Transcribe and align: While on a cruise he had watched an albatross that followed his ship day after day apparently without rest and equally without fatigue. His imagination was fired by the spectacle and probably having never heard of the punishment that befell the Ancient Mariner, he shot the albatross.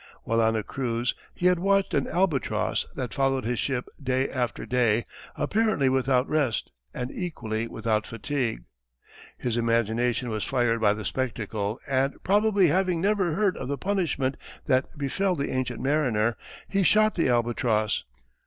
While 0.23 0.41
on 0.41 0.55
a 0.55 0.63
cruise 0.63 1.13
he 1.35 1.45
had 1.45 1.59
watched 1.59 1.93
an 1.93 2.07
albatross 2.07 2.87
that 2.95 3.13
followed 3.13 3.45
his 3.45 3.59
ship 3.59 3.87
day 4.01 4.27
after 4.29 4.65
day 4.65 5.05
apparently 5.35 5.89
without 5.89 6.27
rest 6.27 6.71
and 6.91 7.11
equally 7.11 7.67
without 7.67 8.07
fatigue. 8.07 8.63
His 9.37 9.57
imagination 9.57 10.31
was 10.31 10.43
fired 10.43 10.81
by 10.81 10.93
the 10.95 11.05
spectacle 11.05 11.79
and 11.87 12.15
probably 12.23 12.69
having 12.69 12.99
never 12.99 13.35
heard 13.35 13.55
of 13.55 13.67
the 13.67 13.77
punishment 13.77 14.37
that 14.65 14.87
befell 14.97 15.35
the 15.35 15.51
Ancient 15.51 15.79
Mariner, 15.81 16.35
he 16.67 16.81
shot 16.81 17.13
the 17.13 17.29
albatross. 17.29 18.03